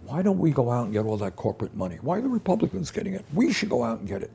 [0.07, 1.99] why don't we go out and get all that corporate money?
[2.03, 3.25] Why are the Republicans getting it?
[3.33, 4.31] We should go out and get it.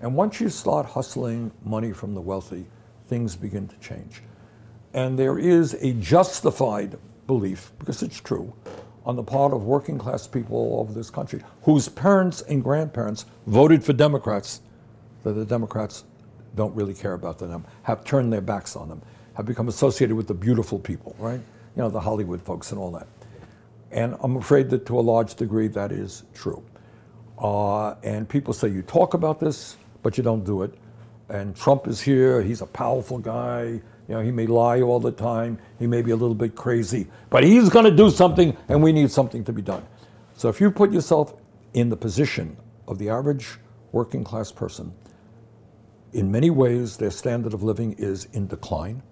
[0.00, 2.66] And once you start hustling money from the wealthy,
[3.08, 4.22] things begin to change.
[4.92, 8.52] And there is a justified belief, because it's true,
[9.04, 13.26] on the part of working class people all over this country whose parents and grandparents
[13.46, 14.60] voted for Democrats,
[15.22, 16.04] that the Democrats
[16.56, 19.00] don't really care about them, have turned their backs on them,
[19.34, 21.40] have become associated with the beautiful people, right?
[21.76, 23.06] You know, the Hollywood folks and all that.
[23.90, 26.62] And I'm afraid that to a large degree that is true.
[27.38, 30.74] Uh, and people say you talk about this, but you don't do it.
[31.28, 33.80] And Trump is here, he's a powerful guy.
[34.08, 37.08] You know, he may lie all the time, he may be a little bit crazy,
[37.28, 39.84] but he's going to do something, and we need something to be done.
[40.36, 41.34] So if you put yourself
[41.74, 43.58] in the position of the average
[43.90, 44.92] working class person,
[46.12, 49.02] in many ways their standard of living is in decline.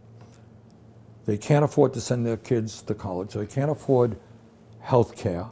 [1.26, 3.34] They can't afford to send their kids to college.
[3.34, 4.16] They can't afford
[4.84, 5.46] health care.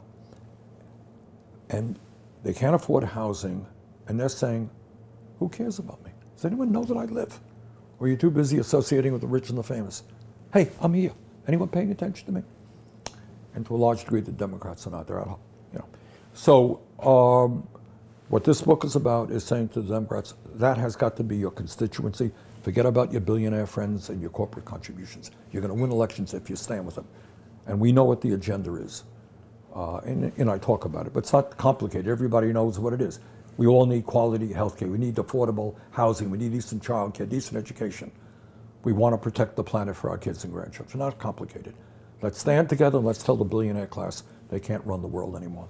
[1.71, 1.97] And
[2.43, 3.65] they can't afford housing.
[4.07, 4.69] And they're saying,
[5.39, 6.11] who cares about me?
[6.35, 7.39] Does anyone know that I live?
[7.99, 10.03] Or are you too busy associating with the rich and the famous?
[10.53, 11.11] Hey, I'm here.
[11.47, 12.43] Anyone paying attention to me?
[13.55, 15.07] And to a large degree, the Democrats are not.
[15.07, 15.39] They're out.
[15.73, 15.85] You know.
[16.33, 17.67] So um,
[18.29, 21.37] what this book is about is saying to the Democrats, that has got to be
[21.37, 22.31] your constituency.
[22.61, 25.31] Forget about your billionaire friends and your corporate contributions.
[25.51, 27.07] You're going to win elections if you stand with them.
[27.65, 29.03] And we know what the agenda is.
[29.73, 32.07] Uh, and, and I talk about it, but it's not complicated.
[32.07, 33.19] Everybody knows what it is.
[33.57, 34.87] We all need quality health care.
[34.87, 36.29] We need affordable housing.
[36.29, 38.11] We need decent child care, decent education.
[38.83, 40.87] We want to protect the planet for our kids and grandchildren.
[40.87, 41.73] It's not complicated.
[42.21, 45.67] Let's stand together and let's tell the billionaire class they can't run the world anymore.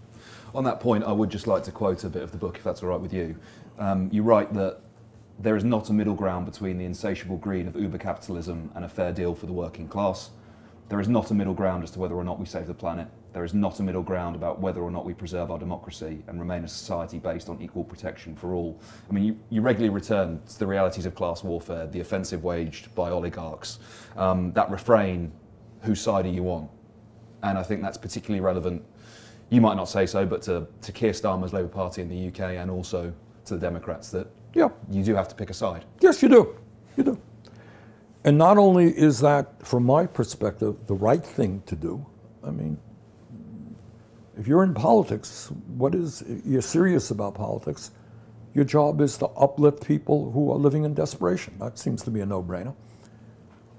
[0.53, 2.63] On that point, I would just like to quote a bit of the book, if
[2.63, 3.35] that's all right with you.
[3.79, 4.79] Um, you write that
[5.39, 8.89] there is not a middle ground between the insatiable greed of uber capitalism and a
[8.89, 10.29] fair deal for the working class.
[10.89, 13.07] There is not a middle ground as to whether or not we save the planet.
[13.33, 16.39] There is not a middle ground about whether or not we preserve our democracy and
[16.39, 18.79] remain a society based on equal protection for all.
[19.09, 22.93] I mean, you, you regularly return to the realities of class warfare, the offensive waged
[22.93, 23.79] by oligarchs.
[24.15, 25.31] Um, that refrain,
[25.81, 26.69] whose side are you on?
[27.41, 28.83] And I think that's particularly relevant,
[29.49, 32.55] you might not say so, but to, to Keir Starmer's Labour Party in the UK
[32.55, 33.11] and also
[33.45, 34.69] to the Democrats, that Yeah.
[34.91, 35.85] you do have to pick a side.
[36.01, 36.55] Yes, you do.
[36.97, 37.21] You do.
[38.23, 42.05] And not only is that, from my perspective, the right thing to do,
[42.43, 42.77] I mean,
[44.37, 47.91] if you're in politics, what is, you're serious about politics,
[48.53, 51.55] your job is to uplift people who are living in desperation.
[51.59, 52.75] That seems to be a no brainer.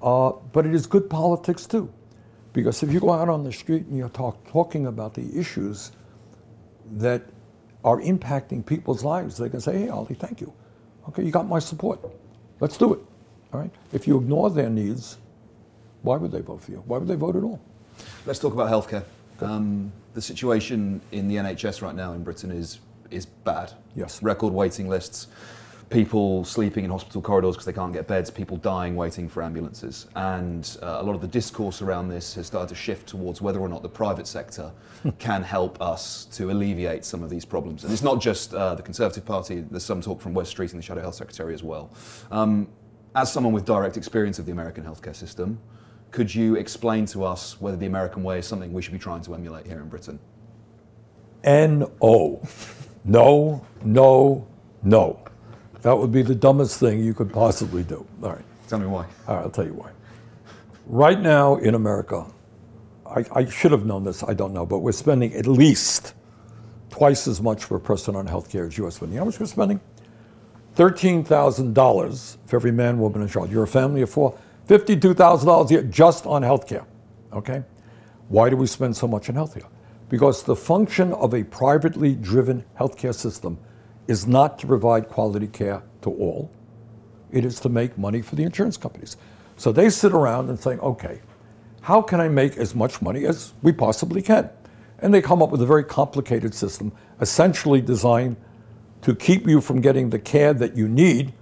[0.03, 1.93] Uh, but it is good politics too.
[2.53, 5.93] Because if you go out on the street and you're talk, talking about the issues
[6.93, 7.23] that
[7.85, 10.53] are impacting people's lives, they can say, hey, Ollie, thank you.
[11.09, 11.99] Okay, you got my support.
[12.61, 13.01] Let's do it.
[13.53, 13.71] All right?
[13.93, 15.19] If you ignore their needs,
[16.03, 16.83] why would they vote for you?
[16.87, 17.61] Why would they vote at all?
[18.27, 19.05] Let's talk about healthcare.
[19.41, 23.73] Um, the situation in the NHS right now in Britain is is bad.
[23.95, 24.23] Yes.
[24.23, 25.29] Record waiting lists,
[25.91, 30.07] people sleeping in hospital corridors because they can't get beds, people dying waiting for ambulances,
[30.17, 33.61] and uh, a lot of the discourse around this has started to shift towards whether
[33.61, 34.73] or not the private sector
[35.19, 37.85] can help us to alleviate some of these problems.
[37.85, 39.61] And it's not just uh, the Conservative Party.
[39.71, 41.91] There's some talk from Wes Streeting and the Shadow Health Secretary as well.
[42.31, 42.69] Um,
[43.15, 45.61] as someone with direct experience of the American healthcare system,
[46.15, 49.21] could you explain to us whether the American way is something we should be trying
[49.21, 50.21] to emulate here in Britain?
[51.43, 52.41] N O.
[53.05, 54.47] No, no,
[54.85, 55.19] no.
[55.83, 58.07] That would be the dumbest thing you could possibly do.
[58.23, 58.45] All right.
[58.69, 59.07] Tell me why.
[59.27, 59.91] All right, I'll tell you why.
[60.87, 62.25] Right now in America,
[63.05, 66.15] I, I should have known this, I don't know, but we're spending at least
[66.91, 68.95] twice as much per person on health care as U.S.
[68.95, 69.17] spending.
[69.17, 69.81] Know how much we're spending?
[70.77, 73.51] $13,000 for every man, woman, and child.
[73.51, 76.85] You're a family of four, $52,000 a year just on healthcare.
[77.33, 77.63] Okay?
[78.29, 79.67] Why do we spend so much on healthcare?
[80.09, 83.59] Because the function of a privately driven healthcare system
[84.07, 86.51] is not to provide quality care to all.
[87.33, 89.17] It is to make money for the insurance companies.
[89.57, 91.21] So they sit around and say, okay,
[91.81, 94.51] how can I make as much money as we possibly can?
[95.01, 98.37] And they come up with a very complicated system, essentially designed
[99.03, 101.35] to keep you from getting the care that you need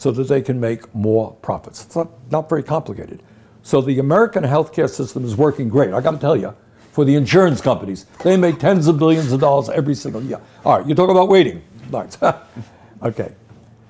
[0.00, 1.84] so that they can make more profits.
[1.84, 3.22] It's not, not very complicated.
[3.62, 5.92] So the American healthcare system is working great.
[5.92, 6.56] I got to tell you,
[6.92, 10.40] for the insurance companies, they make tens of billions of dollars every single year.
[10.64, 11.62] All right, you talk about waiting.
[11.90, 12.16] Right.
[13.02, 13.34] okay.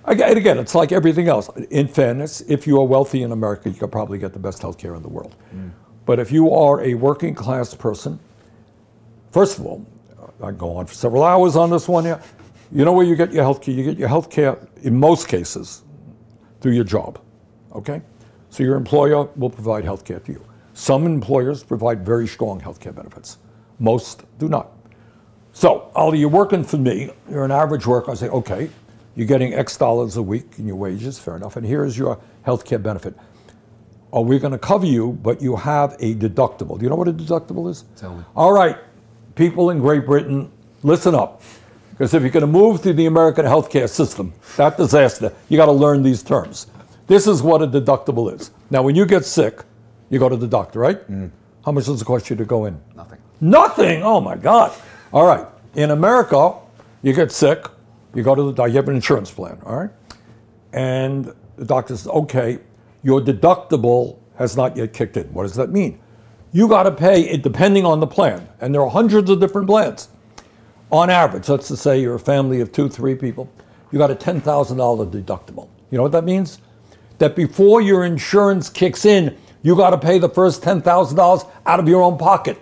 [0.06, 1.50] Again, and again, it's like everything else.
[1.68, 4.78] In fairness, if you are wealthy in America, you could probably get the best health
[4.78, 5.36] care in the world.
[5.54, 5.70] Mm.
[6.06, 8.18] But if you are a working class person,
[9.32, 9.84] first of all,
[10.42, 12.22] I can go on for several hours on this one here.
[12.72, 13.74] You know where you get your health care?
[13.74, 15.82] You get your health care, in most cases,
[16.60, 17.20] through your job.
[17.72, 18.02] Okay?
[18.50, 20.44] So your employer will provide health care to you.
[20.74, 23.38] Some employers provide very strong health care benefits,
[23.78, 24.70] most do not.
[25.52, 28.12] So, Ollie, you're working for me, you're an average worker.
[28.12, 28.70] I say, okay,
[29.16, 32.64] you're getting X dollars a week in your wages, fair enough, and here's your health
[32.64, 33.14] care benefit.
[34.12, 36.78] Are we going to cover you, but you have a deductible?
[36.78, 37.84] Do you know what a deductible is?
[37.96, 38.24] Tell me.
[38.34, 38.78] All right,
[39.34, 40.50] people in Great Britain,
[40.82, 41.42] listen up.
[42.00, 45.66] Because if you're going to move to the American healthcare system, that disaster, you got
[45.66, 46.68] to learn these terms.
[47.06, 48.52] This is what a deductible is.
[48.70, 49.60] Now, when you get sick,
[50.08, 51.06] you go to the doctor, right?
[51.10, 51.30] Mm.
[51.62, 52.80] How much does it cost you to go in?
[52.96, 53.18] Nothing.
[53.42, 54.02] Nothing.
[54.02, 54.72] Oh my God.
[55.12, 55.46] All right.
[55.74, 56.54] In America,
[57.02, 57.66] you get sick,
[58.14, 59.90] you go to the doctor, you have an insurance plan, all right?
[60.72, 62.60] And the doctor says, okay,
[63.02, 65.30] your deductible has not yet kicked in.
[65.34, 66.00] What does that mean?
[66.50, 68.48] You got to pay it depending on the plan.
[68.58, 70.08] And there are hundreds of different plans.
[70.92, 73.48] On average, let's just say you're a family of two, three people,
[73.92, 75.68] you got a $10,000 deductible.
[75.90, 76.58] You know what that means?
[77.18, 81.88] That before your insurance kicks in, you got to pay the first $10,000 out of
[81.88, 82.58] your own pocket.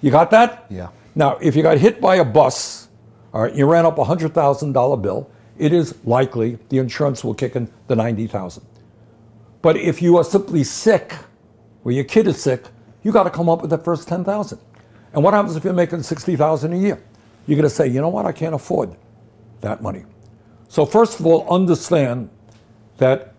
[0.00, 0.66] You got that?
[0.68, 0.88] Yeah.
[1.14, 2.88] Now, if you got hit by a bus,
[3.32, 7.22] all right, you ran up a hundred thousand dollar bill, it is likely the insurance
[7.22, 8.62] will kick in the $90,000.
[9.62, 11.14] But if you are simply sick,
[11.84, 12.64] or your kid is sick,
[13.02, 14.58] you got to come up with the first $10,000.
[15.12, 17.02] And what happens if you're making $60,000 a year?
[17.46, 18.96] You're going to say, you know what, I can't afford
[19.60, 20.04] that money.
[20.68, 22.30] So first of all, understand
[22.98, 23.34] that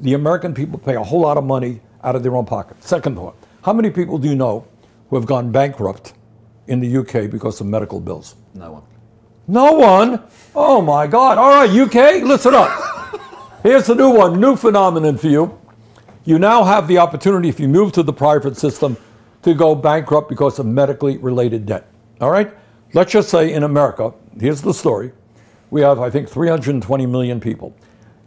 [0.00, 2.82] the American people pay a whole lot of money out of their own pocket.
[2.82, 4.66] Second thought, how many people do you know
[5.08, 6.14] who have gone bankrupt
[6.66, 8.34] in the UK because of medical bills?
[8.54, 8.82] No one.
[9.48, 10.24] No one?
[10.54, 11.38] Oh my God.
[11.38, 12.70] All right, UK, listen up.
[13.62, 15.58] Here's the new one, new phenomenon for you.
[16.24, 18.96] You now have the opportunity, if you move to the private system,
[19.42, 21.88] to go bankrupt because of medically related debt.
[22.20, 22.52] All right?
[22.92, 25.12] Let's just say in America, here's the story.
[25.70, 27.74] We have, I think, 320 million people.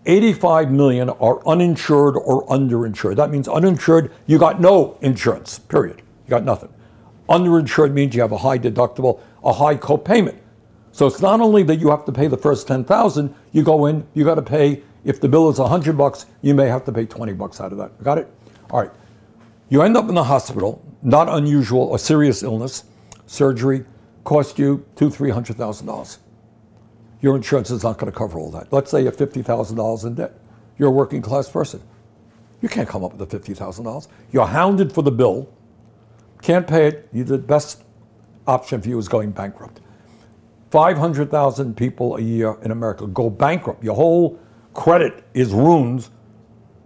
[0.06, 3.16] 85 million are uninsured or underinsured.
[3.16, 6.02] That means uninsured, you got no insurance, period.
[6.26, 6.74] You got nothing.
[7.30, 10.38] Underinsured means you have a high deductible, a high copayment.
[10.92, 14.06] So it's not only that you have to pay the first 10,000, you go in,
[14.14, 17.06] you got to pay if the bill is 100 bucks, you may have to pay
[17.06, 18.04] 20 bucks out of that.
[18.04, 18.28] Got it?
[18.72, 18.92] All right.
[19.70, 22.84] You end up in the hospital, not unusual, a serious illness,
[23.28, 23.86] surgery,
[24.24, 26.20] cost you two, three hundred thousand dollars.
[27.22, 28.72] Your insurance is not going to cover all that.
[28.72, 30.34] Let's say you're fifty thousand dollars in debt.
[30.78, 31.82] You're a working class person.
[32.62, 34.08] You can't come up with the fifty thousand dollars.
[34.32, 35.52] You're hounded for the bill.
[36.42, 37.10] Can't pay it.
[37.14, 37.84] The best
[38.48, 39.82] option for you is going bankrupt.
[40.72, 43.84] Five hundred thousand people a year in America go bankrupt.
[43.84, 44.40] Your whole
[44.74, 46.08] credit is ruined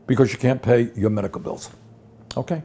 [0.08, 1.70] because you can't pay your medical bills.
[2.36, 2.64] Okay?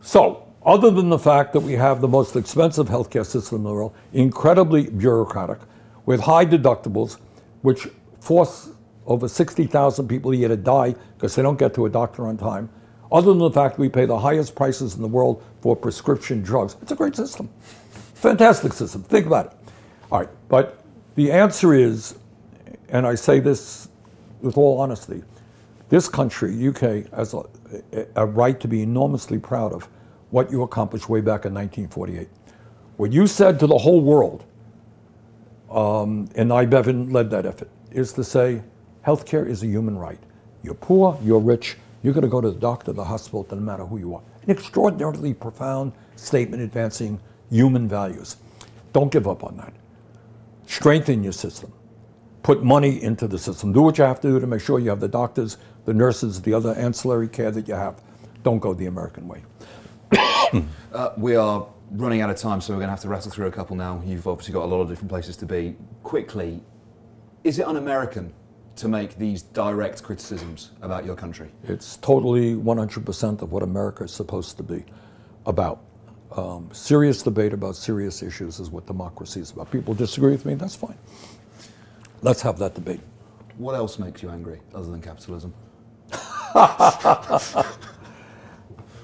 [0.00, 3.72] So, other than the fact that we have the most expensive healthcare system in the
[3.72, 5.58] world, incredibly bureaucratic,
[6.06, 7.18] with high deductibles,
[7.62, 7.86] which
[8.20, 8.70] force
[9.06, 12.36] over 60,000 people a year to die because they don't get to a doctor on
[12.36, 12.68] time,
[13.12, 16.76] other than the fact we pay the highest prices in the world for prescription drugs,
[16.82, 17.48] it's a great system.
[18.14, 19.04] Fantastic system.
[19.04, 19.52] Think about it.
[20.10, 20.82] All right, but
[21.14, 22.16] the answer is,
[22.88, 23.88] and I say this
[24.40, 25.22] with all honesty,
[25.88, 27.44] this country, UK, has a,
[28.16, 29.88] a right to be enormously proud of
[30.36, 32.28] what you accomplished way back in 1948.
[32.98, 34.44] What you said to the whole world,
[35.70, 38.62] um, and Nye Bevan led that effort, is to say
[39.02, 40.18] healthcare is a human right.
[40.62, 43.86] You're poor, you're rich, you're going to go to the doctor, the hospital, doesn't matter
[43.86, 44.20] who you are.
[44.42, 47.18] An extraordinarily profound statement advancing
[47.50, 48.36] human values.
[48.92, 49.72] Don't give up on that.
[50.66, 51.72] Strengthen your system.
[52.42, 53.72] Put money into the system.
[53.72, 55.56] Do what you have to do to make sure you have the doctors,
[55.86, 58.02] the nurses, the other ancillary care that you have.
[58.42, 59.42] Don't go the American way.
[60.92, 63.46] Uh, we are running out of time, so we're going to have to rattle through
[63.46, 64.02] a couple now.
[64.04, 65.76] You've obviously got a lot of different places to be.
[66.02, 66.62] Quickly,
[67.44, 68.32] is it un American
[68.76, 71.50] to make these direct criticisms about your country?
[71.64, 74.84] It's totally 100% of what America is supposed to be
[75.46, 75.80] about.
[76.32, 79.70] Um, serious debate about serious issues is what democracy is about.
[79.70, 80.98] People disagree with me, that's fine.
[82.20, 83.00] Let's have that debate.
[83.56, 85.54] What else makes you angry other than capitalism?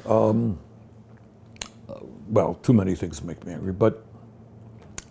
[0.06, 0.58] um,
[2.28, 4.04] well, too many things make me angry, but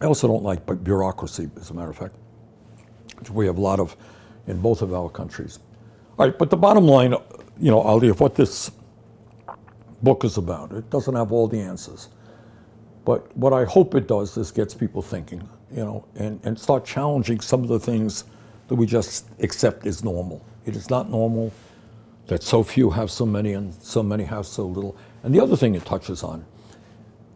[0.01, 2.16] I also don't like bureaucracy, as a matter of fact,
[3.32, 3.95] we have a lot of
[4.47, 5.59] in both of our countries.
[6.18, 7.12] All right, but the bottom line,
[7.59, 8.72] you know, Ollie, of what this
[10.01, 12.09] book is about, it doesn't have all the answers.
[13.05, 16.86] But what I hope it does is gets people thinking, you know, and, and start
[16.86, 18.26] challenging some of the things
[18.68, 20.43] that we just accept as normal.
[20.66, 21.51] It is not normal
[22.28, 24.95] that so few have so many and so many have so little.
[25.24, 26.45] And the other thing it touches on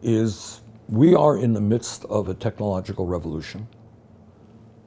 [0.06, 3.66] is we are in the midst of a technological revolution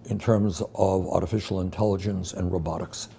[0.05, 3.09] in terms of artificial intelligence and robotics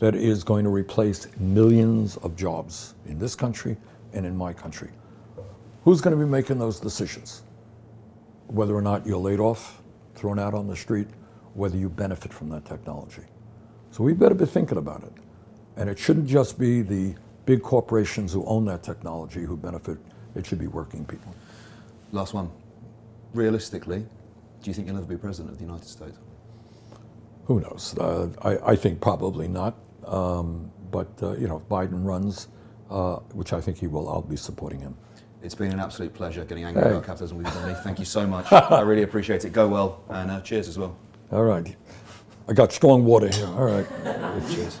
[0.00, 3.76] that is going to replace millions of jobs in this country
[4.12, 4.90] and in my country.
[5.84, 7.42] Who's going to be making those decisions?
[8.48, 9.80] Whether or not you're laid off,
[10.16, 11.06] thrown out on the street,
[11.54, 13.22] whether you benefit from that technology.
[13.92, 15.12] So we better be thinking about it.
[15.76, 19.98] And it shouldn't just be the big corporations who own that technology who benefit
[20.36, 21.34] it should be working people.
[22.12, 22.50] Last one.
[23.34, 24.00] Realistically,
[24.62, 26.18] do you think you'll ever be president of the United States?
[27.46, 27.96] Who knows?
[27.98, 29.76] Uh, I, I, think probably not.
[30.04, 32.48] Um, but uh, you know, if Biden runs,
[32.90, 34.96] uh, which I think he will, I'll be supporting him.
[35.42, 36.90] It's been an absolute pleasure getting angry hey.
[36.90, 38.50] about capitalism with you, Thank you so much.
[38.52, 39.52] I really appreciate it.
[39.52, 40.96] Go well, and uh, cheers as well.
[41.30, 41.76] All right.
[42.48, 43.46] I got strong water here.
[43.46, 43.86] All right.
[44.50, 44.80] cheers.